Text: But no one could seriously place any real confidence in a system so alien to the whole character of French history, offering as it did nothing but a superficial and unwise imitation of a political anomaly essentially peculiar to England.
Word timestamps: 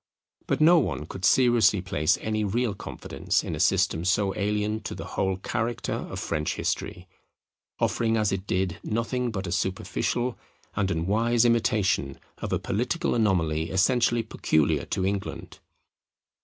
But 0.47 0.59
no 0.61 0.79
one 0.79 1.05
could 1.05 1.23
seriously 1.23 1.79
place 1.79 2.17
any 2.21 2.43
real 2.43 2.73
confidence 2.73 3.43
in 3.43 3.53
a 3.53 3.59
system 3.59 4.03
so 4.03 4.33
alien 4.35 4.79
to 4.79 4.95
the 4.95 5.05
whole 5.13 5.37
character 5.37 5.93
of 5.93 6.19
French 6.19 6.55
history, 6.55 7.07
offering 7.79 8.17
as 8.17 8.31
it 8.31 8.47
did 8.47 8.79
nothing 8.83 9.29
but 9.29 9.45
a 9.45 9.51
superficial 9.51 10.39
and 10.75 10.89
unwise 10.89 11.45
imitation 11.45 12.19
of 12.39 12.51
a 12.51 12.57
political 12.57 13.13
anomaly 13.13 13.69
essentially 13.69 14.23
peculiar 14.23 14.85
to 14.85 15.05
England. 15.05 15.59